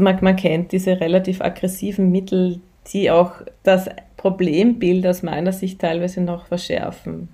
[0.00, 2.60] man, man kennt diese relativ aggressiven Mittel,
[2.92, 7.28] die auch das Problembild aus meiner Sicht teilweise noch verschärfen.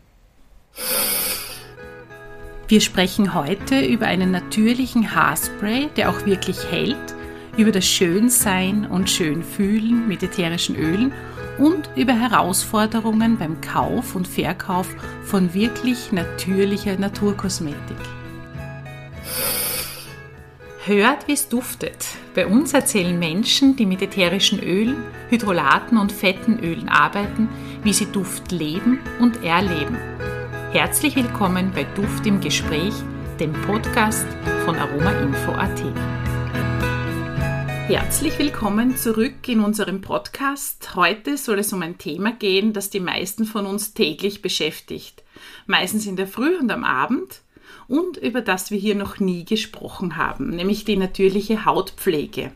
[2.69, 6.96] Wir sprechen heute über einen natürlichen Haarspray, der auch wirklich hält,
[7.56, 11.13] über das Schönsein und Schönfühlen mit ätherischen Ölen
[11.58, 14.88] und über Herausforderungen beim Kauf und Verkauf
[15.22, 18.22] von wirklich natürlicher Naturkosmetik.
[20.84, 22.09] Hört, wie es duftet.
[22.34, 27.48] Bei uns erzählen Menschen, die mit ätherischen Ölen, Hydrolaten und fetten Ölen arbeiten,
[27.84, 29.97] wie sie Duft leben und erleben.
[30.73, 32.95] Herzlich willkommen bei Duft im Gespräch,
[33.38, 34.27] dem Podcast
[34.65, 35.84] von aromainfo.at.
[37.87, 40.96] Herzlich willkommen zurück in unserem Podcast.
[40.96, 45.23] Heute soll es um ein Thema gehen, das die meisten von uns täglich beschäftigt.
[45.66, 47.41] Meistens in der Früh und am Abend
[47.89, 52.53] und über das wir hier noch nie gesprochen haben, nämlich die natürliche Hautpflege.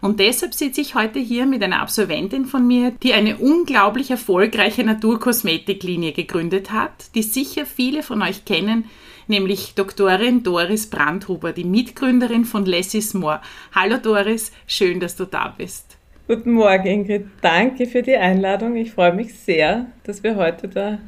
[0.00, 4.84] Und deshalb sitze ich heute hier mit einer Absolventin von mir, die eine unglaublich erfolgreiche
[4.84, 8.84] Naturkosmetiklinie gegründet hat, die sicher viele von euch kennen,
[9.26, 13.40] nämlich Doktorin Doris Brandhuber, die Mitgründerin von Less is More.
[13.74, 15.96] Hallo Doris, schön, dass du da bist.
[16.26, 17.26] Guten Morgen, Ingrid.
[17.42, 18.76] Danke für die Einladung.
[18.76, 20.98] Ich freue mich sehr, dass wir heute da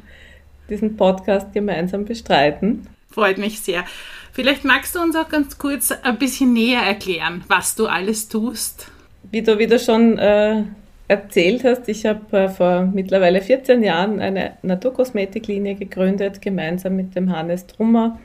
[0.69, 2.87] diesen Podcast gemeinsam bestreiten.
[3.17, 3.83] Freut mich sehr.
[4.31, 8.91] Vielleicht magst du uns auch ganz kurz ein bisschen näher erklären, was du alles tust.
[9.31, 10.61] Wie du wieder schon äh,
[11.07, 17.35] erzählt hast, ich habe äh, vor mittlerweile 14 Jahren eine Naturkosmetiklinie gegründet, gemeinsam mit dem
[17.35, 18.19] Hannes Trummer.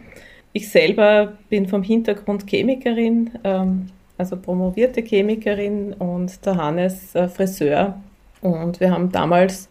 [0.53, 3.87] Ich selber bin vom Hintergrund Chemikerin, ähm,
[4.19, 7.99] also promovierte Chemikerin und der Hannes äh, Friseur.
[8.43, 9.71] Und wir haben damals,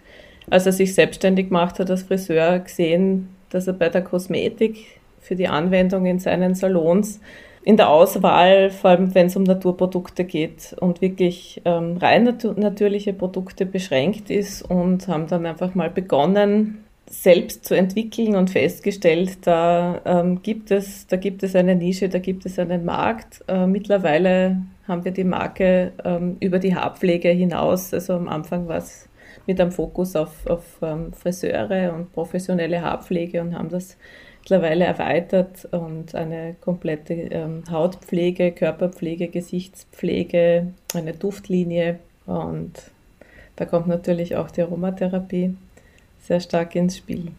[0.49, 5.35] als er sich selbstständig gemacht hat als Friseur, gesehen, dass er bei der Kosmetik für
[5.35, 7.19] die Anwendung in seinen Salons
[7.63, 12.43] in der Auswahl, vor allem wenn es um Naturprodukte geht und wirklich ähm, rein nat
[12.57, 19.45] natürliche Produkte beschränkt ist und haben dann einfach mal begonnen, selbst zu entwickeln und festgestellt,
[19.45, 23.43] da ähm, gibt es, da gibt es eine Nische, da gibt es einen Markt.
[23.47, 27.93] Äh, mittlerweile haben wir die Marke ähm, über die Haarpflege hinaus.
[27.93, 29.09] Also am Anfang war es
[29.45, 33.97] mit einem Fokus auf, auf ähm, Friseure und professionelle Haarpflege und haben das
[34.41, 42.73] mittlerweile erweitert und eine komplette ähm, Hautpflege, Körperpflege, Gesichtspflege, eine Duftlinie und
[43.55, 45.55] da kommt natürlich auch die Aromatherapie
[46.19, 47.31] sehr stark ins Spiel.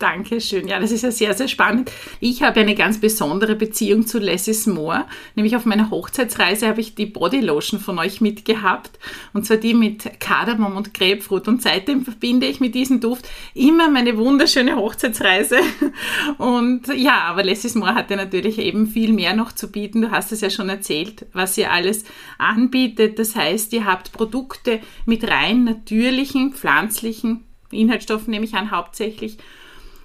[0.00, 0.66] Dankeschön.
[0.66, 1.90] Ja, das ist ja sehr, sehr spannend.
[2.18, 5.04] Ich habe eine ganz besondere Beziehung zu Less is More.
[5.36, 8.98] Nämlich auf meiner Hochzeitsreise habe ich die Bodylotion von euch mitgehabt.
[9.32, 11.46] Und zwar die mit Kardamom und Grapefruit.
[11.46, 15.58] Und seitdem verbinde ich mit diesem Duft immer meine wunderschöne Hochzeitsreise.
[16.38, 20.02] Und ja, aber Less is More hatte natürlich eben viel mehr noch zu bieten.
[20.02, 22.04] Du hast es ja schon erzählt, was ihr alles
[22.38, 23.20] anbietet.
[23.20, 29.38] Das heißt, ihr habt Produkte mit rein natürlichen, pflanzlichen Inhaltsstoffen, nehme ich an, hauptsächlich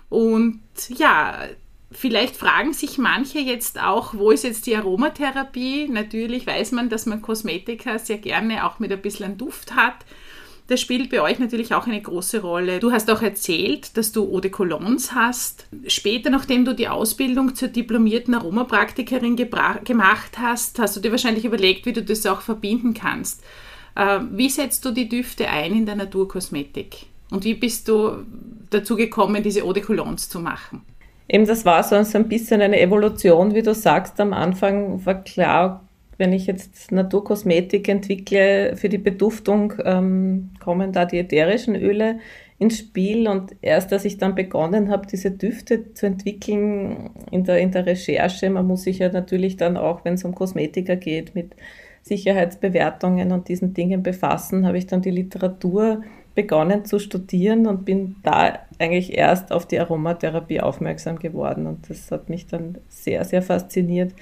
[0.10, 1.40] und ja,
[1.92, 5.88] vielleicht fragen sich manche jetzt auch, wo ist jetzt die Aromatherapie?
[5.88, 10.06] Natürlich weiß man, dass man Kosmetika sehr gerne auch mit ein bisschen Duft hat.
[10.68, 12.80] Das spielt bei euch natürlich auch eine große Rolle.
[12.80, 15.66] Du hast auch erzählt, dass du Eau de Cologne hast.
[15.88, 21.88] Später, nachdem du die Ausbildung zur diplomierten Aromapraktikerin gemacht hast, hast du dir wahrscheinlich überlegt,
[21.88, 23.44] wie du das auch verbinden kannst.
[23.96, 27.08] Äh, wie setzt du die Düfte ein in der Naturkosmetik?
[27.32, 28.24] Und wie bist du
[28.70, 30.82] dazu gekommen, diese Eau de Cologne zu machen?
[31.28, 34.20] Eben, das war so ein bisschen eine Evolution, wie du sagst.
[34.20, 41.06] Am Anfang war klar, wenn ich jetzt Naturkosmetik entwickle für die Beduftung, ähm, kommen da
[41.06, 42.20] die ätherischen Öle
[42.58, 43.28] ins Spiel.
[43.28, 47.86] Und erst als ich dann begonnen habe, diese Düfte zu entwickeln in der, in der
[47.86, 51.56] Recherche, man muss sich ja natürlich dann auch, wenn es um Kosmetika geht, mit
[52.02, 56.02] Sicherheitsbewertungen und diesen Dingen befassen, habe ich dann die Literatur
[56.36, 61.68] begonnen zu studieren und bin da eigentlich erst auf die Aromatherapie aufmerksam geworden.
[61.68, 64.14] Und das hat mich dann sehr, sehr fasziniert,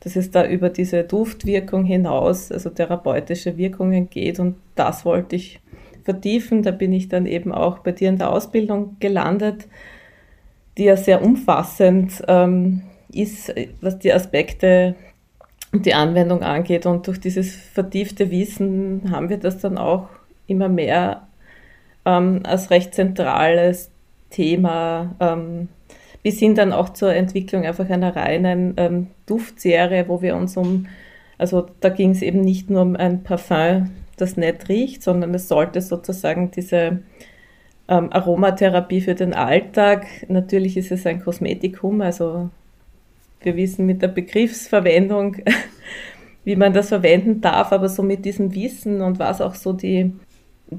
[0.00, 4.38] dass es da über diese Duftwirkung hinaus, also therapeutische Wirkungen geht.
[4.38, 5.60] Und das wollte ich
[6.04, 6.62] vertiefen.
[6.62, 9.66] Da bin ich dann eben auch bei dir in der Ausbildung gelandet,
[10.76, 12.82] die ja sehr umfassend ähm,
[13.12, 14.94] ist, was die Aspekte
[15.72, 16.86] und die Anwendung angeht.
[16.86, 20.08] Und durch dieses vertiefte Wissen haben wir das dann auch
[20.46, 21.28] immer mehr
[22.04, 23.90] ähm, als recht zentrales
[24.30, 25.68] Thema ähm,
[26.22, 30.86] bis hin dann auch zur Entwicklung einfach einer reinen ähm, Duftserie, wo wir uns um,
[31.38, 35.48] also da ging es eben nicht nur um ein Parfum, das nicht riecht, sondern es
[35.48, 37.00] sollte sozusagen diese
[37.88, 42.50] ähm, Aromatherapie für den Alltag, natürlich ist es ein Kosmetikum, also
[43.40, 45.38] wir wissen mit der Begriffsverwendung
[46.44, 50.12] wie man das verwenden darf, aber so mit diesem Wissen und was auch so die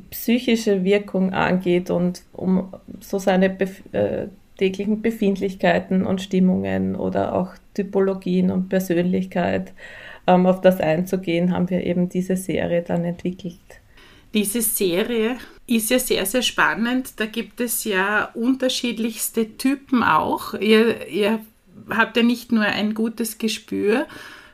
[0.09, 7.53] psychische Wirkung angeht und um so seine Bef äh, täglichen Befindlichkeiten und Stimmungen oder auch
[7.73, 9.73] Typologien und Persönlichkeit
[10.27, 13.59] ähm, auf das einzugehen, haben wir eben diese Serie dann entwickelt.
[14.33, 15.37] Diese Serie
[15.67, 17.19] ist ja sehr, sehr spannend.
[17.19, 20.53] Da gibt es ja unterschiedlichste Typen auch.
[20.55, 21.39] Ihr, ihr
[21.89, 24.07] habt ja nicht nur ein gutes Gespür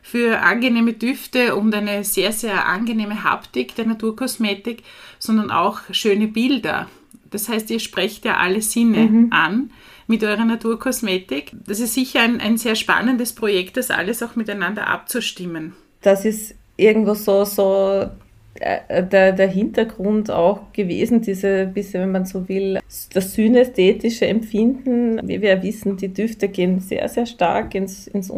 [0.10, 4.84] für angenehme Düfte und eine sehr, sehr angenehme Haptik der Naturkosmetik,
[5.20, 6.88] sondern auch schöne Bilder.
[7.30, 9.28] Das heißt, ihr sprecht ja alle Sinne mhm.
[9.32, 9.72] an
[10.08, 11.52] mit eurer Naturkosmetik.
[11.68, 15.74] Das ist sicher ein, ein sehr spannendes Projekt, das alles auch miteinander abzustimmen.
[16.02, 18.10] Das ist irgendwo so, so
[18.56, 22.80] äh, der, der Hintergrund auch gewesen, diese, bisschen, wenn man so will,
[23.14, 25.20] das synästhetische Empfinden.
[25.28, 28.32] Wie wir wissen, die Düfte gehen sehr, sehr stark ins, ins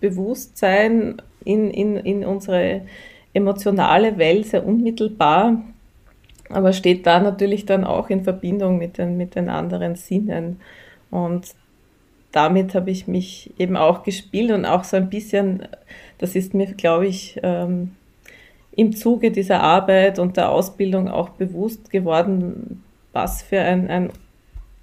[0.00, 2.82] Unterbewusstsein, in, in, in unsere
[3.32, 5.62] emotionale Welt, sehr unmittelbar,
[6.48, 10.60] aber steht da natürlich dann auch in Verbindung mit den, mit den anderen Sinnen.
[11.10, 11.54] Und
[12.32, 15.66] damit habe ich mich eben auch gespielt und auch so ein bisschen,
[16.18, 17.92] das ist mir, glaube ich, ähm,
[18.72, 24.10] im Zuge dieser Arbeit und der Ausbildung auch bewusst geworden, was für ein, ein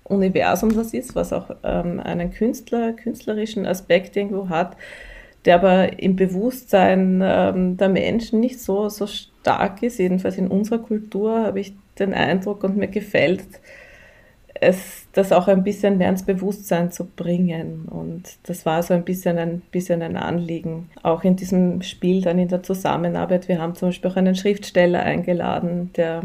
[0.03, 4.75] Universum das ist, was auch ähm, einen Künstler, künstlerischen Aspekt irgendwo hat,
[5.45, 9.99] der aber im Bewusstsein ähm, der Menschen nicht so, so stark ist.
[9.99, 13.43] Jedenfalls in unserer Kultur habe ich den Eindruck und mir gefällt,
[14.59, 17.85] es das auch ein bisschen mehr ins Bewusstsein zu bringen.
[17.85, 20.89] Und das war so ein bisschen ein bisschen ein Anliegen.
[21.01, 23.47] Auch in diesem Spiel dann in der Zusammenarbeit.
[23.47, 26.23] Wir haben zum Beispiel auch einen Schriftsteller eingeladen, der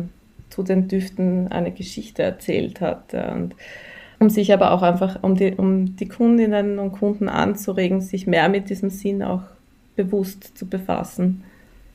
[0.59, 3.15] zu den Düften eine Geschichte erzählt hat.
[3.15, 3.55] Und
[4.19, 8.49] um sich aber auch einfach, um die, um die Kundinnen und Kunden anzuregen, sich mehr
[8.49, 9.43] mit diesem Sinn auch
[9.95, 11.45] bewusst zu befassen.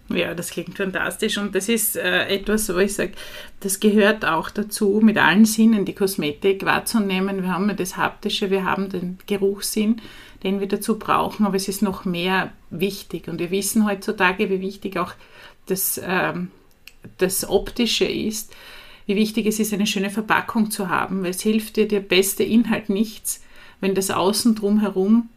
[0.08, 3.14] Ja, das klingt fantastisch und das ist äh, etwas, wo ich sage,
[3.60, 7.42] das gehört auch dazu, mit allen Sinnen die Kosmetik wahrzunehmen.
[7.42, 10.02] Wir haben ja das Haptische, wir haben den Geruchssinn,
[10.44, 14.62] den wir dazu brauchen, aber es ist noch mehr wichtig und wir wissen heutzutage, wie
[14.62, 15.14] wichtig auch
[15.66, 16.52] das, ähm,
[17.18, 18.54] das Optische ist,
[19.06, 22.44] wie wichtig es ist, eine schöne Verpackung zu haben, weil es hilft dir der beste
[22.44, 23.42] Inhalt nichts,
[23.82, 25.30] wenn das Außen drumherum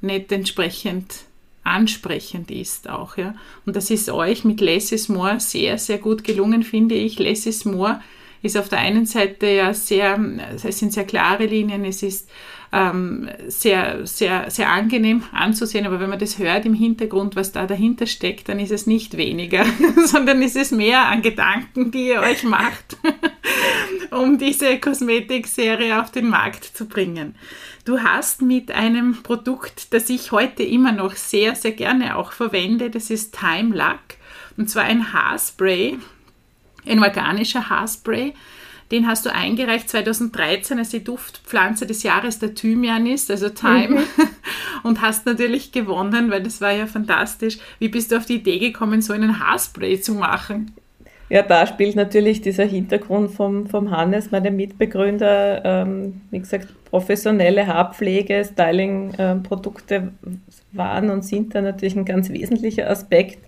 [0.00, 1.24] nicht entsprechend
[1.66, 3.16] ansprechend ist auch.
[3.16, 3.34] Ja.
[3.64, 7.18] Und das ist euch mit Less is More sehr, sehr gut gelungen, finde ich.
[7.18, 8.00] Less is More
[8.46, 10.18] ist auf der einen Seite ja sehr,
[10.64, 12.28] es sind sehr klare Linien, es ist
[12.72, 17.66] ähm, sehr, sehr, sehr angenehm anzusehen, aber wenn man das hört im Hintergrund, was da
[17.66, 19.64] dahinter steckt, dann ist es nicht weniger,
[20.04, 22.96] sondern ist es mehr an Gedanken, die ihr euch macht,
[24.10, 27.34] um diese Kosmetikserie auf den Markt zu bringen.
[27.84, 32.90] Du hast mit einem Produkt, das ich heute immer noch sehr, sehr gerne auch verwende,
[32.90, 34.00] das ist Time Luck.
[34.56, 35.98] Und zwar ein Haarspray,
[36.86, 38.34] ein organischer Haarspray.
[38.92, 44.00] Den hast du eingereicht 2013, als die Duftpflanze des Jahres der Thymian ist, also Time.
[44.00, 44.04] Mhm.
[44.84, 47.58] Und hast natürlich gewonnen, weil das war ja fantastisch.
[47.80, 50.72] Wie bist du auf die Idee gekommen, so einen Haarspray zu machen?
[51.28, 57.66] Ja, da spielt natürlich dieser Hintergrund vom, vom Hannes, meinem Mitbegründer, ähm, wie gesagt, professionelle
[57.66, 60.30] Haarpflege, Styling-Produkte äh,
[60.70, 63.38] waren und sind da natürlich ein ganz wesentlicher Aspekt.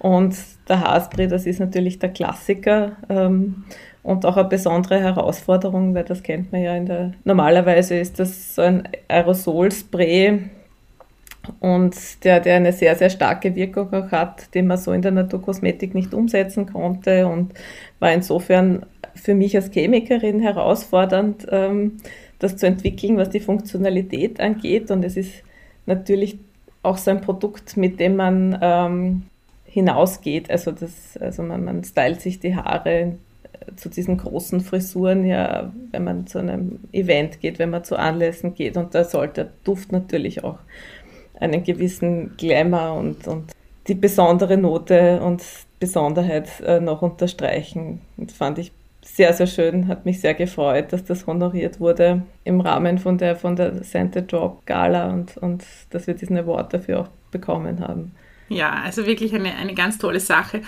[0.00, 0.36] Und
[0.68, 3.64] der Haarspray, das ist natürlich der Klassiker ähm,
[4.02, 7.12] und auch eine besondere Herausforderung, weil das kennt man ja in der.
[7.24, 10.40] Normalerweise ist das so ein Aerosolspray,
[11.58, 15.10] und der, der eine sehr, sehr starke Wirkung auch hat, den man so in der
[15.10, 17.54] Naturkosmetik nicht umsetzen konnte und
[17.98, 21.96] war insofern für mich als Chemikerin herausfordernd, ähm,
[22.38, 24.90] das zu entwickeln, was die Funktionalität angeht.
[24.90, 25.32] Und es ist
[25.86, 26.38] natürlich
[26.82, 29.22] auch so ein Produkt, mit dem man ähm,
[29.70, 30.50] hinausgeht.
[30.50, 33.16] Also, das, also man, man stylt sich die Haare
[33.76, 38.54] zu diesen großen Frisuren, ja, wenn man zu einem Event geht, wenn man zu Anlässen
[38.54, 38.76] geht.
[38.76, 40.58] Und da sollte der Duft natürlich auch
[41.38, 43.52] einen gewissen Glamour und, und
[43.86, 45.42] die besondere Note und
[45.78, 48.00] Besonderheit äh, noch unterstreichen.
[48.16, 48.72] Und fand ich
[49.02, 53.34] sehr, sehr schön, hat mich sehr gefreut, dass das honoriert wurde im Rahmen von der,
[53.36, 58.12] von der Center Job Gala und, und dass wir diesen Award dafür auch bekommen haben.
[58.50, 60.62] Ja, also wirklich eine, eine ganz tolle Sache.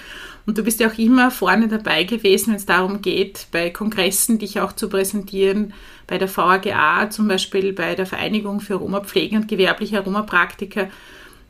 [0.46, 4.38] Und du bist ja auch immer vorne dabei gewesen, wenn es darum geht, bei Kongressen
[4.38, 5.74] dich auch zu präsentieren,
[6.06, 10.88] bei der VAGA, zum Beispiel bei der Vereinigung für Aromapflege und gewerbliche Aromapraktiker.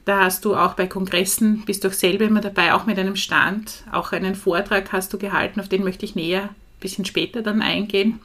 [0.06, 3.16] Da hast du auch bei Kongressen, bist du auch selber immer dabei, auch mit einem
[3.16, 3.84] Stand.
[3.92, 7.60] Auch einen Vortrag hast du gehalten, auf den möchte ich näher ein bisschen später dann
[7.60, 8.20] eingehen.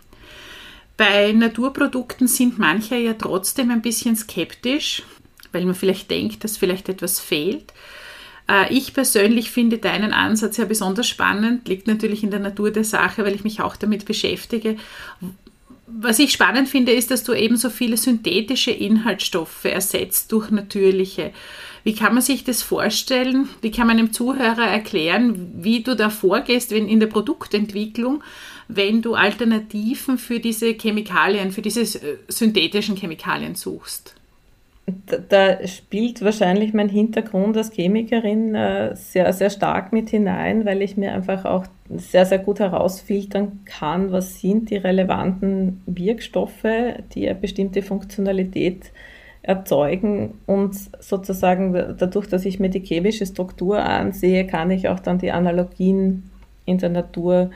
[0.96, 5.04] Bei Naturprodukten sind manche ja trotzdem ein bisschen skeptisch,
[5.58, 7.74] weil man vielleicht denkt, dass vielleicht etwas fehlt.
[8.48, 12.84] Äh, ich persönlich finde deinen Ansatz ja besonders spannend, liegt natürlich in der Natur der
[12.84, 14.78] Sache, weil ich mich auch damit beschäftige.
[15.88, 21.32] Was ich spannend finde, ist, dass du eben so viele synthetische Inhaltsstoffe ersetzt durch natürliche.
[21.86, 23.48] Wie kann man sich das vorstellen?
[23.62, 28.22] Wie kann man einem Zuhörer erklären, wie du da vorgehst, wenn in der Produktentwicklung,
[28.68, 34.17] wenn du Alternativen für diese Chemikalien, für diese äh, synthetischen Chemikalien suchst?
[35.29, 40.96] Da, spielt wahrscheinlich mein Hintergrund als Chemikerin äh, sehr, sehr stark mit hinein, weil ich
[40.96, 46.63] mir einfach auch sehr, sehr gut herausfiltern kann, was sind die relevanten Wirkstoffe,
[47.13, 48.91] die eine bestimmte Funktionalität
[49.41, 50.36] erzeugen.
[50.46, 55.32] Und sozusagen dadurch, dass ich mir die chemische Struktur ansehe, kann ich auch dann die
[55.32, 56.29] Analogien
[56.65, 57.51] in der Natur,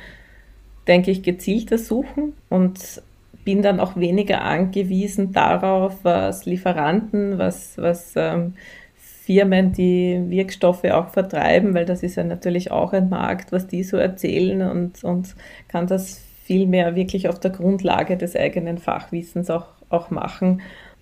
[0.88, 2.33] denke ich, gezielter suchen.
[2.50, 3.01] Und
[3.43, 8.53] bin dann auch weniger angewiesen darauf, was Lieferanten, was, was ähm,
[8.95, 13.83] Firmen, die Wirkstoffe auch vertreiben, weil das ist ja natürlich auch ein Markt, was die
[13.83, 15.36] so erzählen und, und
[15.67, 20.62] kann das viel mehr wirklich auf der Grundlage des eigenen Fachwissens auch, auch machen.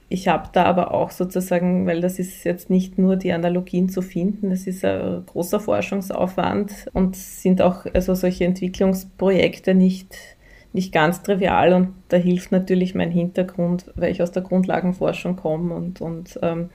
[0.10, 4.02] Ich habe da aber auch sozusagen, weil das ist jetzt nicht nur die Analogien zu
[4.02, 10.16] finden, das ist ein großer Forschungsaufwand und sind auch also solche Entwicklungsprojekte nicht
[10.74, 15.74] nicht ganz trivial und da hilft natürlich mein Hintergrund, weil ich aus der Grundlagenforschung komme
[15.74, 16.70] und, und ähm,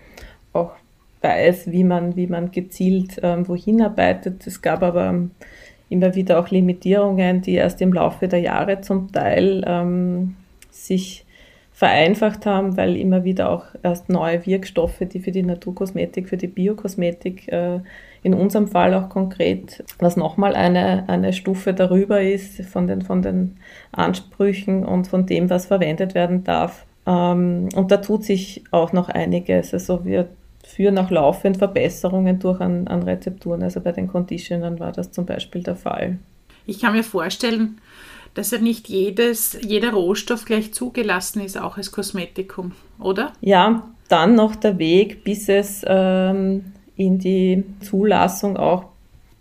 [0.53, 0.73] auch
[1.21, 4.47] weiß, wie man, wie man gezielt ähm, wohin arbeitet.
[4.47, 5.31] Es gab aber ähm,
[5.89, 10.37] immer wieder auch Limitierungen, die erst im Laufe der Jahre zum Teil ähm,
[10.71, 11.25] sich
[11.73, 16.47] vereinfacht haben, weil immer wieder auch erst neue Wirkstoffe, die für die Naturkosmetik, für die
[16.47, 17.81] Biokosmetik äh,
[18.25, 23.21] in unserem Fall auch konkret, was nochmal eine, eine Stufe darüber ist von den, von
[23.21, 23.59] den
[23.93, 26.87] Ansprüchen und von dem, was verwendet werden darf.
[27.07, 29.75] Ähm, und da tut sich auch noch einiges.
[29.75, 30.31] Also wir
[30.65, 33.63] führen auch laufend Verbesserungen durch an, an Rezepturen.
[33.63, 36.19] Also bei den Conditionern war das zum Beispiel der Fall.
[36.65, 37.79] Ich kann mir vorstellen,
[38.33, 43.35] dass ja nicht jedes, jeder Rohstoff gleich zugelassen ist, auch als Kosmetikum, oder?
[43.43, 48.87] Ja, dann noch der Weg, bis es ähm, in die Zulassung auch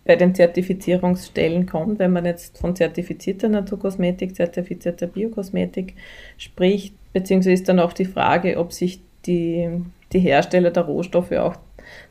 [0.06, 5.94] bei den Zertifizierungsstellen kommt, wenn man jetzt von zertifizierter Naturkosmetik, zertifizierter Biokosmetik
[6.38, 9.70] spricht, beziehungsweise ist dann auch die Frage, ob sich die,
[10.12, 11.56] die Hersteller der Rohstoffe auch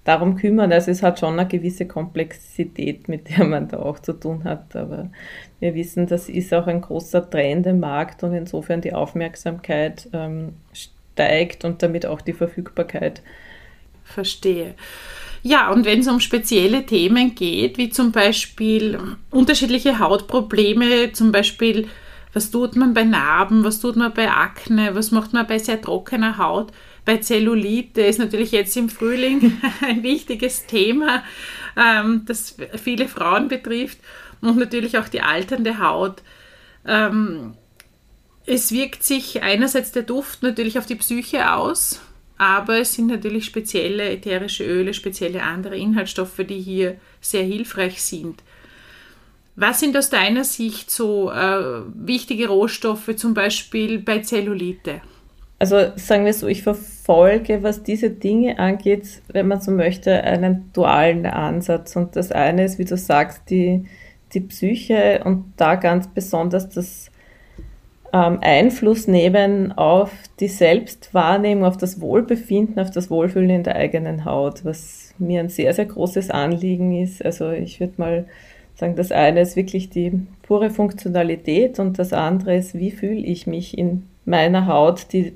[0.05, 0.73] darum kümmern.
[0.73, 4.75] Also es hat schon eine gewisse Komplexität, mit der man da auch zu tun hat.
[4.77, 5.11] Aber
[5.61, 10.55] wir wissen, das ist auch ein großer Trend im Markt und insofern die Aufmerksamkeit ähm,
[10.73, 13.23] steigt und damit auch die Verfügbarkeit.
[14.05, 14.75] Verstehe.
[15.43, 18.99] Ja, und wenn es um spezielle Themen geht, wie zum Beispiel
[19.31, 21.89] unterschiedliche Hautprobleme, zum Beispiel,
[22.33, 25.81] was tut man bei Narben, was tut man bei Akne, was macht man bei sehr
[25.81, 26.73] trockener Haut,
[27.05, 31.25] bei Zellulite ist natürlich jetzt im Frühling ein wichtiges Thema,
[31.77, 33.99] ähm, das viele Frauen betrifft
[34.41, 36.23] und natürlich auch die alternde Haut.
[36.87, 37.55] Ähm,
[38.47, 42.01] es wirkt sich einerseits der Duft natürlich auf die Psyche aus,
[42.43, 48.43] aber es sind natürlich spezielle ätherische Öle, spezielle andere Inhaltsstoffe, die hier sehr hilfreich sind.
[49.55, 55.03] Was sind aus deiner Sicht so äh, wichtige Rohstoffe, zum Beispiel bei Zellulite?
[55.61, 60.73] Also sagen wir so, ich verfolge, was diese Dinge angeht, wenn man so möchte, einen
[60.73, 61.95] dualen Ansatz.
[61.95, 63.87] Und das eine ist, wie du sagst, die,
[64.35, 67.12] die Psyche und da ganz besonders das
[68.13, 74.25] ähm, Einfluss nehmen auf die Selbstwahrnehmung, auf das Wohlbefinden, auf das Wohlfühlen in der eigenen
[74.25, 77.25] Haut, was mir ein sehr, sehr großes Anliegen ist.
[77.25, 78.27] Also ich würde mal
[78.75, 83.47] sagen, das eine ist wirklich die pure Funktionalität und das andere ist, wie fühle ich
[83.47, 85.33] mich in meiner Haut, die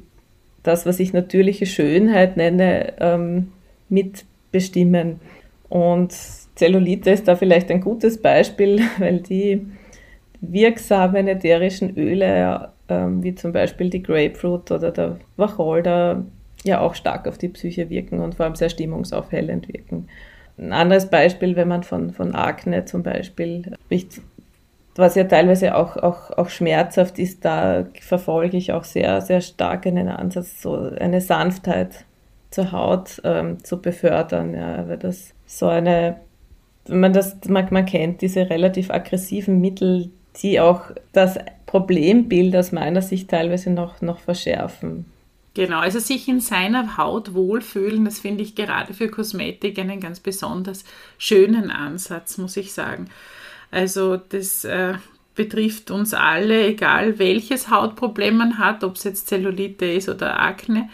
[0.62, 3.52] das, was ich natürliche Schönheit nenne, ähm,
[3.88, 5.20] mitbestimmen.
[5.68, 6.12] Und
[6.56, 9.66] Zellulite ist da vielleicht ein gutes Beispiel, weil die
[10.40, 16.24] wirksamen ätherischen Öle, ähm, wie zum Beispiel die Grapefruit oder der Wacholder,
[16.64, 20.08] ja auch stark auf die Psyche wirken und vor allem sehr stimmungsaufhellend wirken.
[20.58, 24.20] Ein anderes Beispiel, wenn man von, von Akne zum Beispiel spricht,
[24.96, 29.86] was ja teilweise auch, auch, auch schmerzhaft ist, da verfolge ich auch sehr, sehr stark
[29.86, 32.06] einen Ansatz, so eine Sanftheit
[32.50, 36.16] zur Haut ähm, zu befördern, ja, weil das so eine,
[36.86, 40.10] wenn man das, man, man kennt diese relativ aggressiven Mittel,
[40.42, 45.06] die auch das Problembild aus meiner Sicht teilweise noch, noch verschärfen.
[45.54, 50.20] Genau, also sich in seiner Haut wohlfühlen, das finde ich gerade für Kosmetik einen ganz
[50.20, 50.84] besonders
[51.16, 53.08] schönen Ansatz, muss ich sagen.
[53.70, 54.94] Also das äh,
[55.34, 60.90] betrifft uns alle, egal welches Hautproblem man hat, ob es jetzt Zellulite ist oder Akne.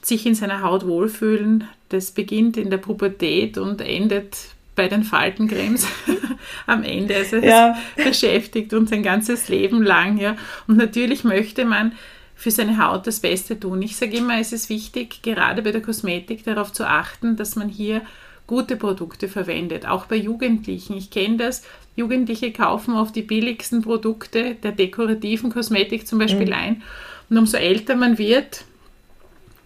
[0.00, 4.36] Sich in seiner Haut wohlfühlen, Das beginnt in der Pubertät und endet
[4.74, 5.86] bei den Faltencremes
[6.66, 7.16] am Ende.
[7.16, 7.76] Also es ja.
[7.96, 10.18] beschäftigt uns ein ganzes Leben lang.
[10.18, 10.36] Ja.
[10.66, 11.92] Und natürlich möchte man
[12.34, 13.82] für seine Haut das Beste tun.
[13.82, 17.68] Ich sage immer, es ist wichtig, gerade bei der Kosmetik darauf zu achten, dass man
[17.68, 18.02] hier
[18.46, 20.96] gute Produkte verwendet, auch bei Jugendlichen.
[20.96, 21.62] Ich kenne das,
[21.94, 26.52] Jugendliche kaufen oft die billigsten Produkte der dekorativen Kosmetik zum Beispiel mhm.
[26.52, 26.82] ein.
[27.30, 28.64] Und umso älter man wird,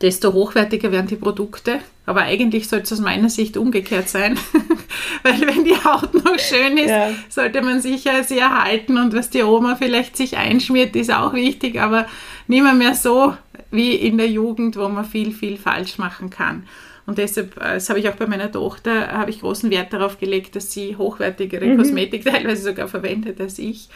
[0.01, 1.81] desto hochwertiger werden die Produkte.
[2.05, 4.39] Aber eigentlich sollte es aus meiner Sicht umgekehrt sein,
[5.25, 7.11] weil wenn die Haut noch schön ist, ja.
[7.29, 11.33] sollte man sich ja sie erhalten und was die Oma vielleicht sich einschmiert, ist auch
[11.33, 12.07] wichtig, aber
[12.47, 13.35] nicht mehr, mehr so
[13.73, 16.69] wie in der Jugend, wo man viel, viel falsch machen kann.
[17.07, 20.19] Und deshalb, äh, das habe ich auch bei meiner Tochter, habe ich großen Wert darauf
[20.19, 21.79] gelegt, dass sie hochwertigere mhm.
[21.79, 23.89] Kosmetik teilweise sogar verwendet als ich,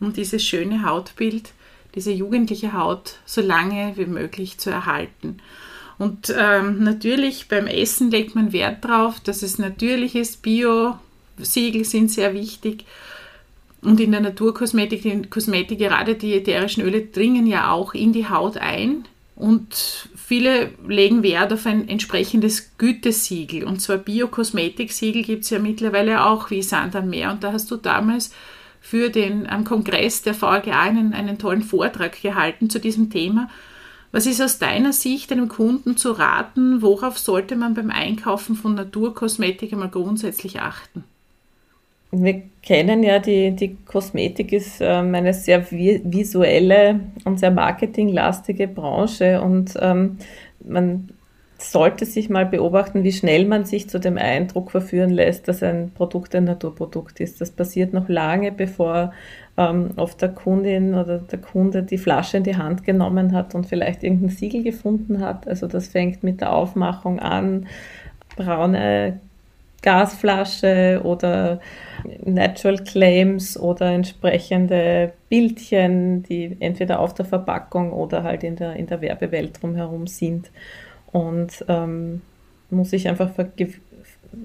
[0.00, 1.50] um dieses schöne Hautbild
[1.94, 5.38] diese jugendliche Haut so lange wie möglich zu erhalten.
[5.98, 10.42] Und ähm, natürlich beim Essen legt man Wert drauf, dass es natürlich ist.
[10.42, 12.84] Bio-Siegel sind sehr wichtig.
[13.82, 18.28] Und in der Naturkosmetik, die Kosmetik, gerade die ätherischen Öle dringen ja auch in die
[18.28, 19.04] Haut ein.
[19.34, 23.64] Und viele legen Wert auf ein entsprechendes Gütesiegel.
[23.64, 27.30] Und zwar Bio-Kosmetik-Siegel gibt es ja mittlerweile auch wie Sand am Meer.
[27.32, 28.32] Und da hast du damals
[28.82, 33.48] für den am Kongress der VRGA einen, einen tollen Vortrag gehalten zu diesem Thema.
[34.10, 36.82] Was ist aus deiner Sicht einem Kunden zu raten?
[36.82, 41.04] Worauf sollte man beim Einkaufen von Naturkosmetik einmal grundsätzlich achten?
[42.10, 49.40] Wir kennen ja, die, die Kosmetik ist ähm, eine sehr visuelle und sehr marketinglastige Branche
[49.40, 50.18] und ähm,
[50.62, 51.08] man
[51.70, 55.90] sollte sich mal beobachten, wie schnell man sich zu dem Eindruck verführen lässt, dass ein
[55.94, 57.40] Produkt ein Naturprodukt ist.
[57.40, 59.12] Das passiert noch lange, bevor
[59.56, 63.66] ähm, oft der Kundin oder der Kunde die Flasche in die Hand genommen hat und
[63.66, 65.46] vielleicht irgendein Siegel gefunden hat.
[65.46, 67.66] Also das fängt mit der Aufmachung an,
[68.36, 69.20] braune
[69.82, 71.60] Gasflasche oder
[72.24, 78.86] Natural Claims oder entsprechende Bildchen, die entweder auf der Verpackung oder halt in der, in
[78.86, 80.50] der Werbewelt drumherum sind.
[81.12, 82.22] Und ähm,
[82.70, 83.68] muss ich einfach verge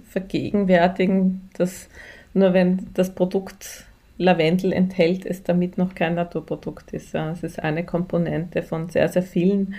[0.03, 1.87] vergegenwärtigen, dass
[2.33, 7.13] nur wenn das Produkt Lavendel enthält, es damit noch kein Naturprodukt ist.
[7.13, 7.31] Ja.
[7.31, 9.75] Es ist eine Komponente von sehr, sehr vielen.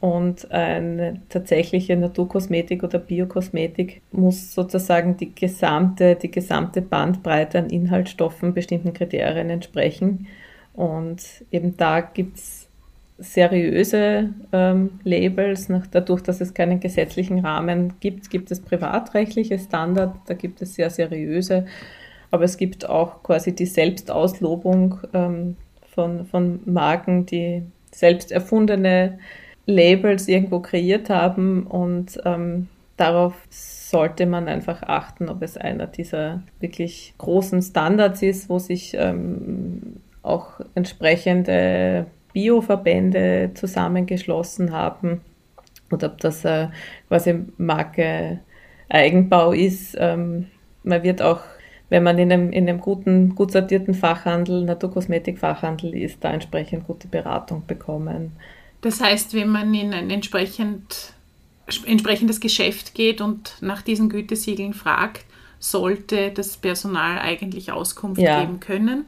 [0.00, 8.52] Und eine tatsächliche Naturkosmetik oder Biokosmetik muss sozusagen die gesamte, die gesamte Bandbreite an Inhaltsstoffen
[8.52, 10.26] bestimmten Kriterien entsprechen.
[10.74, 12.61] Und eben da gibt es
[13.22, 15.68] seriöse ähm, Labels.
[15.68, 20.74] Nach, dadurch, dass es keinen gesetzlichen Rahmen gibt, gibt es privatrechtliche Standards, da gibt es
[20.74, 21.66] sehr seriöse,
[22.30, 25.56] aber es gibt auch quasi die Selbstauslobung ähm,
[25.94, 29.18] von, von Marken, die selbst erfundene
[29.66, 36.42] Labels irgendwo kreiert haben und ähm, darauf sollte man einfach achten, ob es einer dieser
[36.60, 45.20] wirklich großen Standards ist, wo sich ähm, auch entsprechende Bioverbände zusammengeschlossen haben
[45.90, 46.68] oder ob das äh,
[47.08, 48.40] quasi Marke
[48.88, 49.96] Eigenbau ist.
[49.98, 50.46] Ähm,
[50.82, 51.40] man wird auch,
[51.88, 57.08] wenn man in einem, in einem guten, gut sortierten Fachhandel, Naturkosmetik-Fachhandel ist, da entsprechend gute
[57.08, 58.32] Beratung bekommen.
[58.80, 61.12] Das heißt, wenn man in ein entsprechend,
[61.86, 65.24] entsprechendes Geschäft geht und nach diesen Gütesiegeln fragt,
[65.58, 68.40] sollte das Personal eigentlich Auskunft ja.
[68.40, 69.04] geben können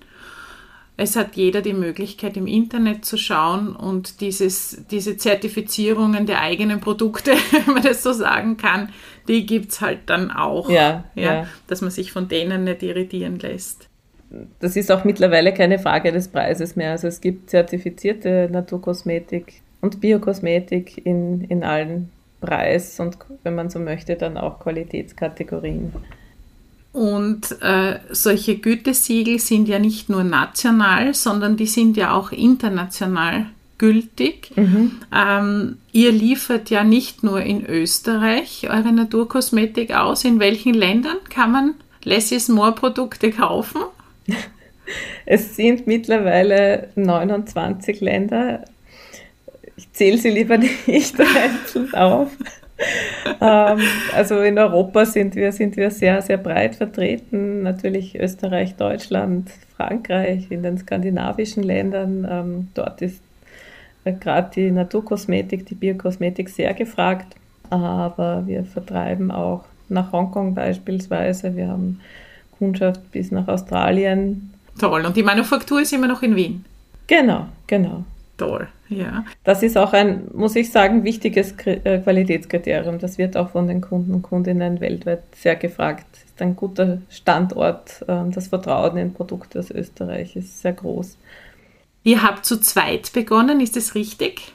[0.96, 6.80] es hat jeder die Möglichkeit, im Internet zu schauen und dieses, diese Zertifizierungen der eigenen
[6.80, 8.90] Produkte, wenn man das so sagen kann,
[9.26, 10.70] die gibt es halt dann auch.
[10.70, 13.88] Ja, ja, ja, Dass man sich von denen nicht irritieren lässt.
[14.60, 16.92] Das ist auch mittlerweile keine Frage des Preises mehr.
[16.92, 23.78] Also es gibt zertifizierte Naturkosmetik und Biokosmetik in, in allen Preis und wenn man so
[23.78, 25.92] möchte, dann auch Qualitätskategorien.
[26.94, 33.46] Und äh, solche Gütesiegel sind ja nicht nur national, sondern die sind ja auch international
[33.78, 34.52] gültig.
[34.54, 35.00] Mhm.
[35.12, 40.22] Ähm, ihr liefert ja nicht nur in Österreich eure Naturkosmetik aus.
[40.22, 43.82] In welchen Ländern kann man Less is More Produkte kaufen?
[45.26, 48.66] Es sind mittlerweile 29 Länder.
[49.76, 52.30] Ich zähle sie lieber nicht einzeln auf
[53.40, 53.78] ähm,
[54.14, 57.62] also in Europa sind wir, sind wir sehr, sehr breit vertreten.
[57.62, 62.26] Natürlich Österreich, Deutschland, Frankreich, in den skandinavischen Ländern.
[62.28, 63.20] Ähm, dort ist
[64.04, 67.36] äh, gerade die Naturkosmetik, die Biokosmetik sehr gefragt.
[67.70, 71.56] Aber wir vertreiben auch nach Hongkong beispielsweise.
[71.56, 72.00] Wir haben
[72.58, 74.52] Kundschaft bis nach Australien.
[74.78, 75.04] Toll.
[75.04, 76.64] Und die Manufaktur ist immer noch in Wien?
[77.06, 78.04] Genau, genau.
[78.36, 78.68] Toll.
[78.98, 79.24] Ja.
[79.42, 82.98] Das ist auch ein, muss ich sagen, wichtiges äh, Qualitätskriterium.
[82.98, 86.06] Das wird auch von den Kunden und Kundinnen weltweit sehr gefragt.
[86.26, 88.04] Ist ein guter Standort.
[88.08, 91.16] Ähm, das Vertrauen in Produkte aus Österreich ist sehr groß.
[92.02, 94.52] Ihr habt zu zweit begonnen, ist das richtig?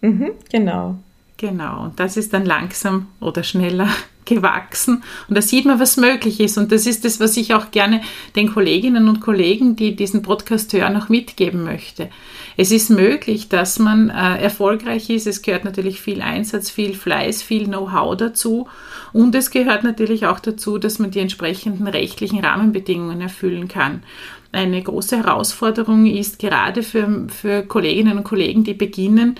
[0.00, 0.96] Mhm, genau.
[1.36, 3.88] Genau, und das ist dann langsam oder schneller
[4.24, 5.02] gewachsen.
[5.28, 6.56] Und da sieht man, was möglich ist.
[6.56, 8.00] Und das ist das, was ich auch gerne
[8.36, 12.08] den Kolleginnen und Kollegen, die diesen Podcast hören, noch mitgeben möchte.
[12.56, 15.26] Es ist möglich, dass man äh, erfolgreich ist.
[15.26, 18.68] Es gehört natürlich viel Einsatz, viel Fleiß, viel Know-how dazu.
[19.12, 24.04] Und es gehört natürlich auch dazu, dass man die entsprechenden rechtlichen Rahmenbedingungen erfüllen kann.
[24.52, 29.34] Eine große Herausforderung ist gerade für, für Kolleginnen und Kollegen, die beginnen,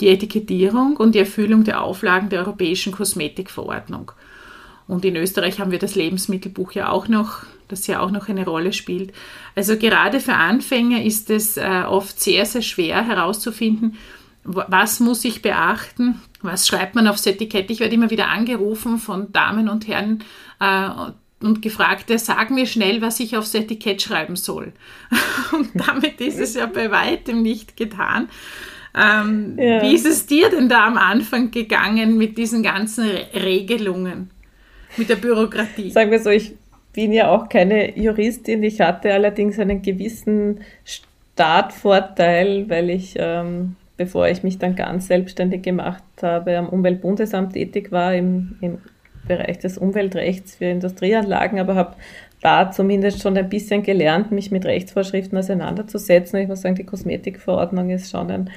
[0.00, 4.12] die Etikettierung und die Erfüllung der Auflagen der Europäischen Kosmetikverordnung.
[4.86, 8.44] Und in Österreich haben wir das Lebensmittelbuch ja auch noch, das ja auch noch eine
[8.44, 9.12] Rolle spielt.
[9.54, 13.96] Also gerade für Anfänger ist es äh, oft sehr, sehr schwer herauszufinden,
[14.44, 17.70] was muss ich beachten, was schreibt man aufs Etikett.
[17.70, 20.24] Ich werde immer wieder angerufen von Damen und Herren
[20.58, 20.88] äh,
[21.40, 24.72] und gefragt, sag mir schnell, was ich aufs Etikett schreiben soll.
[25.52, 28.28] und damit ist es ja bei weitem nicht getan.
[28.98, 29.82] Ähm, ja.
[29.82, 34.30] Wie ist es dir denn da am Anfang gegangen mit diesen ganzen Regelungen,
[34.96, 35.90] mit der Bürokratie?
[35.90, 36.54] Sagen wir so, ich
[36.92, 38.62] bin ja auch keine Juristin.
[38.62, 45.62] Ich hatte allerdings einen gewissen Startvorteil, weil ich, ähm, bevor ich mich dann ganz selbstständig
[45.62, 48.78] gemacht habe, am Umweltbundesamt tätig war im, im
[49.28, 51.94] Bereich des Umweltrechts für Industrieanlagen, aber habe
[52.40, 56.40] da zumindest schon ein bisschen gelernt, mich mit Rechtsvorschriften auseinanderzusetzen.
[56.40, 58.50] Ich muss sagen, die Kosmetikverordnung ist schon ein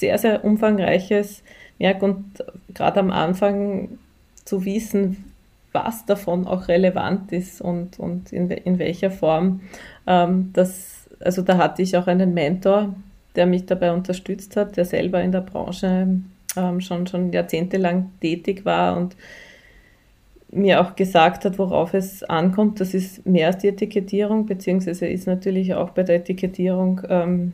[0.00, 1.42] sehr, sehr umfangreiches
[1.78, 3.98] Werk und gerade am Anfang
[4.44, 5.32] zu wissen,
[5.72, 9.60] was davon auch relevant ist und, und in, in welcher Form.
[10.06, 12.94] Ähm, das, also da hatte ich auch einen Mentor,
[13.36, 16.08] der mich dabei unterstützt hat, der selber in der Branche
[16.56, 19.16] ähm, schon, schon jahrzehntelang tätig war und
[20.50, 22.80] mir auch gesagt hat, worauf es ankommt.
[22.80, 27.52] Das ist mehr als die Etikettierung, beziehungsweise ist natürlich auch bei der Etikettierung ähm,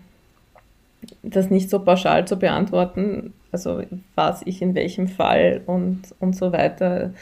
[1.30, 3.82] das nicht so pauschal zu beantworten, also
[4.14, 7.12] was ich in welchem Fall und, und so weiter.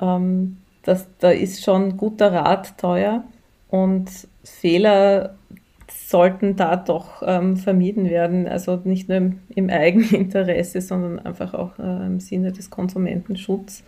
[0.00, 3.24] Ähm, das, da ist schon guter Rat teuer
[3.68, 4.10] und
[4.44, 5.34] Fehler
[5.88, 8.48] sollten da doch ähm, vermieden werden.
[8.48, 13.84] Also nicht nur im, im Eigeninteresse, sondern einfach auch äh, im Sinne des Konsumentenschutzes,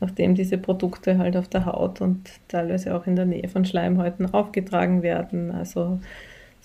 [0.00, 4.32] nachdem diese Produkte halt auf der Haut und teilweise auch in der Nähe von Schleimhäuten
[4.32, 5.50] aufgetragen werden.
[5.50, 6.00] Also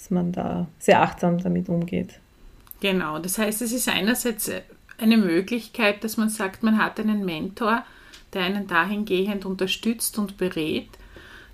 [0.01, 2.19] dass man da sehr achtsam damit umgeht.
[2.79, 4.51] Genau, das heißt, es ist einerseits
[4.97, 7.83] eine Möglichkeit, dass man sagt, man hat einen Mentor,
[8.33, 10.87] der einen dahingehend unterstützt und berät.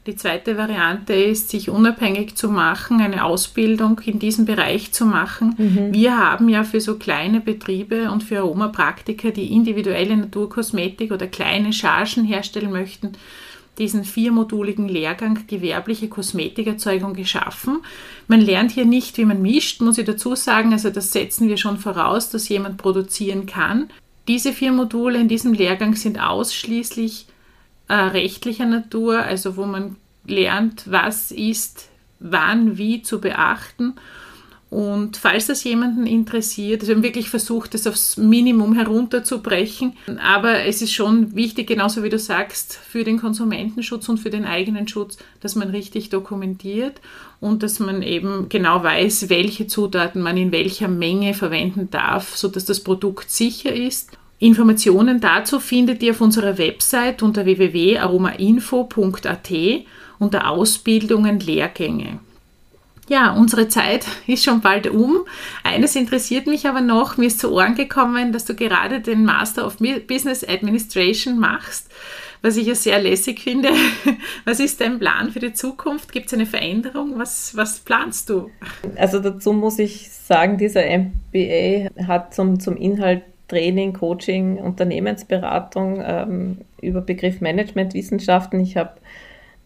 [0.05, 5.55] Die zweite Variante ist, sich unabhängig zu machen, eine Ausbildung in diesem Bereich zu machen.
[5.57, 5.93] Mhm.
[5.93, 11.73] Wir haben ja für so kleine Betriebe und für Aromapraktiker, die individuelle Naturkosmetik oder kleine
[11.73, 13.11] Chargen herstellen möchten,
[13.77, 17.79] diesen viermoduligen Lehrgang gewerbliche Kosmetikerzeugung geschaffen.
[18.27, 20.73] Man lernt hier nicht, wie man mischt, muss ich dazu sagen.
[20.73, 23.89] Also das setzen wir schon voraus, dass jemand produzieren kann.
[24.27, 27.27] Diese vier Module in diesem Lehrgang sind ausschließlich
[27.87, 33.93] äh, rechtlicher Natur, also wo man lernt, was ist wann wie zu beachten
[34.69, 39.93] und falls das jemanden interessiert, also wir haben wirklich versucht, das aufs Minimum herunterzubrechen.
[40.21, 44.43] Aber es ist schon wichtig, genauso wie du sagst, für den Konsumentenschutz und für den
[44.43, 46.99] eigenen Schutz, dass man richtig dokumentiert
[47.39, 52.65] und dass man eben genau weiß, welche Zutaten man in welcher Menge verwenden darf, sodass
[52.65, 54.17] das Produkt sicher ist.
[54.39, 59.51] Informationen dazu findet ihr auf unserer Website unter www.aromainfo.at
[60.19, 62.19] unter Ausbildungen Lehrgänge.
[63.09, 65.25] Ja, unsere Zeit ist schon bald um.
[65.63, 67.17] Eines interessiert mich aber noch.
[67.17, 71.89] Mir ist zu Ohren gekommen, dass du gerade den Master of Business Administration machst,
[72.41, 73.69] was ich ja sehr lässig finde.
[74.45, 76.11] Was ist dein Plan für die Zukunft?
[76.11, 77.17] Gibt es eine Veränderung?
[77.17, 78.51] Was, was planst du?
[78.95, 86.57] Also dazu muss ich sagen, dieser MBA hat zum, zum Inhalt Training, Coaching, Unternehmensberatung ähm,
[86.81, 88.59] über Begriff Managementwissenschaften.
[88.59, 88.91] Ich habe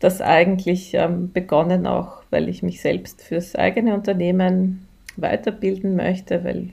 [0.01, 6.69] das eigentlich ähm, begonnen auch, weil ich mich selbst fürs eigene Unternehmen weiterbilden möchte, weil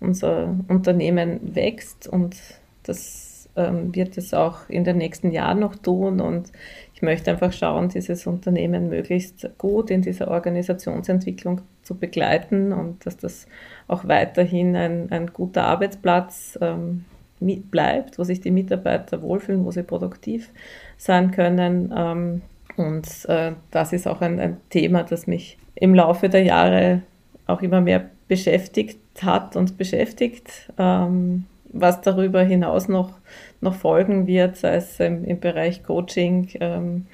[0.00, 2.36] unser Unternehmen wächst und
[2.82, 6.50] das ähm, wird es auch in den nächsten Jahren noch tun und
[6.94, 13.18] ich möchte einfach schauen, dieses Unternehmen möglichst gut in dieser Organisationsentwicklung zu begleiten und dass
[13.18, 13.46] das
[13.88, 17.04] auch weiterhin ein, ein guter Arbeitsplatz ähm,
[17.40, 20.50] bleibt, wo sich die Mitarbeiter wohlfühlen, wo sie produktiv
[20.96, 21.92] sein können.
[21.94, 22.42] Ähm,
[22.76, 27.02] und äh, das ist auch ein, ein, Thema, das mich im Laufe der Jahre
[27.46, 30.70] auch immer mehr beschäftigt hat und beschäftigt.
[30.78, 33.12] Ähm, was darüber hinaus noch,
[33.60, 37.06] noch folgen wird, sei es im, im Bereich Coaching, ähm,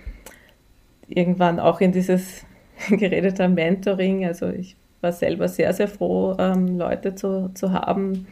[1.08, 2.44] irgendwann auch in dieses
[2.88, 4.24] geredet haben, Mentoring.
[4.24, 8.26] Also ich war selber sehr, sehr froh, ähm, Leute zu, zu haben,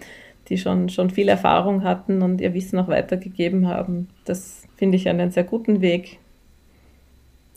[0.48, 4.08] die schon, schon viel Erfahrung hatten und ihr Wissen auch weitergegeben haben.
[4.24, 6.18] Das finde ich einen sehr guten Weg.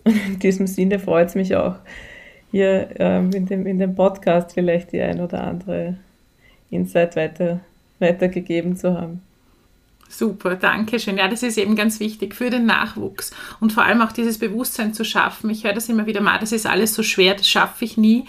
[0.07, 1.75] Und in diesem Sinne freut es mich auch,
[2.51, 5.97] hier ähm, in, dem, in dem Podcast vielleicht die ein oder andere
[6.69, 7.59] Insight weiter,
[7.99, 9.21] weitergegeben zu haben.
[10.09, 11.17] Super, danke schön.
[11.17, 14.93] Ja, das ist eben ganz wichtig für den Nachwuchs und vor allem auch dieses Bewusstsein
[14.93, 15.49] zu schaffen.
[15.49, 18.23] Ich höre das immer wieder mal, das ist alles so schwer, das schaffe ich nie.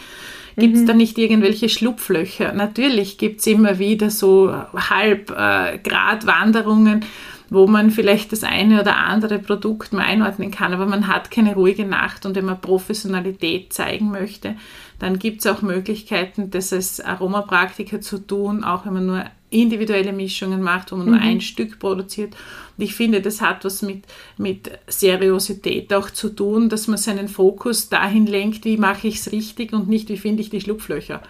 [0.57, 0.87] Gibt es mhm.
[0.87, 2.53] da nicht irgendwelche Schlupflöcher?
[2.53, 7.05] Natürlich gibt es immer wieder so Halbgradwanderungen, äh,
[7.51, 11.55] wo man vielleicht das eine oder andere Produkt mal einordnen kann, aber man hat keine
[11.55, 14.55] ruhige Nacht und wenn man Professionalität zeigen möchte,
[14.99, 20.13] dann gibt es auch Möglichkeiten, das als Aromapraktiker zu tun, auch wenn man nur individuelle
[20.13, 21.13] Mischungen macht, wo man mhm.
[21.13, 22.35] nur ein Stück produziert.
[22.77, 24.05] Und ich finde, das hat was mit,
[24.37, 29.33] mit Seriosität auch zu tun, dass man seinen Fokus dahin lenkt, wie mache ich es
[29.33, 31.23] richtig und nicht, wie finde ich die Schlupflöcher.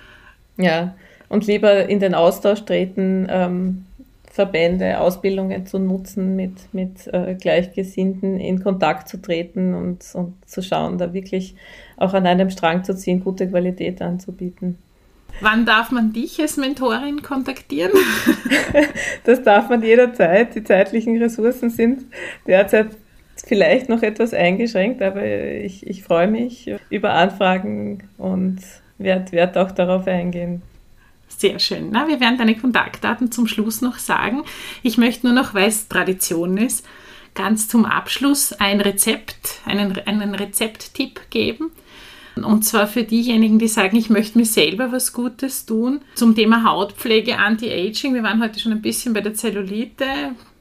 [0.56, 0.96] Ja,
[1.28, 3.84] und lieber in den Austausch treten, ähm,
[4.38, 10.62] Verbände, Ausbildungen zu nutzen, mit, mit äh, Gleichgesinnten in Kontakt zu treten und, und zu
[10.62, 11.56] schauen, da wirklich
[11.96, 14.78] auch an einem Strang zu ziehen, gute Qualität anzubieten.
[15.40, 17.90] Wann darf man dich als Mentorin kontaktieren?
[19.24, 20.54] das darf man jederzeit.
[20.54, 22.04] Die zeitlichen Ressourcen sind
[22.46, 22.90] derzeit
[23.44, 28.60] vielleicht noch etwas eingeschränkt, aber ich, ich freue mich über Anfragen und
[28.98, 30.62] werde werd auch darauf eingehen.
[31.28, 31.90] Sehr schön.
[31.92, 34.42] Na, wir werden deine Kontaktdaten zum Schluss noch sagen.
[34.82, 36.84] Ich möchte nur noch, weil es Tradition ist,
[37.34, 41.70] ganz zum Abschluss ein Rezept, einen, einen Rezepttipp geben.
[42.36, 46.00] Und zwar für diejenigen, die sagen, ich möchte mir selber was Gutes tun.
[46.14, 48.14] Zum Thema Hautpflege, Anti-Aging.
[48.14, 50.06] Wir waren heute schon ein bisschen bei der Zellulite.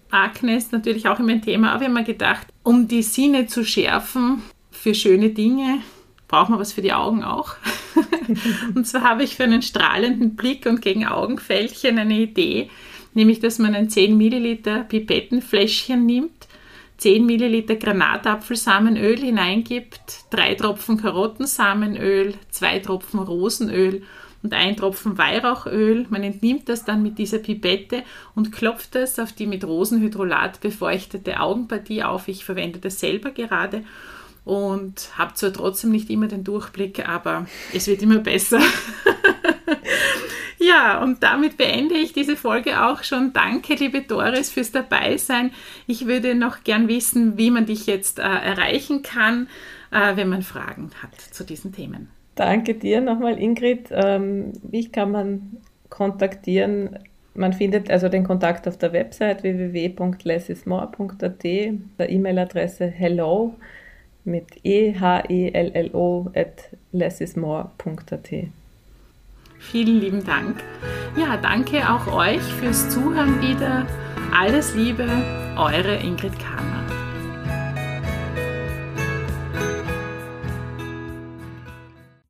[0.10, 3.66] Akne ist natürlich auch immer ein Thema, aber wir haben gedacht, um die Sinne zu
[3.66, 5.80] schärfen für schöne Dinge,
[6.28, 7.56] braucht man was für die Augen auch.
[8.76, 12.70] und zwar habe ich für einen strahlenden Blick und gegen Augenfältchen eine Idee,
[13.14, 16.48] nämlich dass man ein 10 Milliliter Pipettenfläschchen nimmt
[16.98, 24.02] 10 Milliliter Granatapfelsamenöl hineingibt, 3 Tropfen Karottensamenöl, 2 Tropfen Rosenöl
[24.42, 26.08] und 1 Tropfen Weihrauchöl.
[26.10, 31.40] Man entnimmt das dann mit dieser Pipette und klopft es auf die mit Rosenhydrolat befeuchtete
[31.40, 32.28] Augenpartie auf.
[32.28, 33.84] Ich verwende das selber gerade
[34.48, 38.62] und habe zwar trotzdem nicht immer den Durchblick, aber es wird immer besser.
[40.60, 43.32] Ja, und damit beende ich diese Folge auch schon.
[43.32, 45.52] Danke, liebe Doris, fürs Dabeisein.
[45.86, 49.48] Ich würde noch gern wissen, wie man dich jetzt äh, erreichen kann,
[49.92, 52.10] äh, wenn man Fragen hat zu diesen Themen.
[52.36, 53.88] Danke dir nochmal, Ingrid.
[53.92, 55.58] Ähm, mich kann man
[55.90, 57.00] kontaktieren.
[57.34, 63.56] Man findet also den Kontakt auf der Website www.lessismore.at, der E-Mail-Adresse hello
[64.28, 68.30] mit e h e l l o at lessismore.at.
[69.60, 70.64] Vielen lieben Dank.
[71.18, 73.88] Ja, danke auch euch fürs Zuhören wieder.
[74.32, 75.08] Alles Liebe,
[75.58, 76.87] eure Ingrid Kahner.